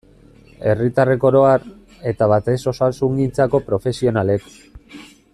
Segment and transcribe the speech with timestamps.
[0.69, 1.67] Herritarrek oro har,
[2.13, 4.49] eta batez osasungintzako profesionalek.